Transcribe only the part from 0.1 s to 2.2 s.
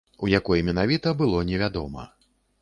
У якой менавіта, было невядома.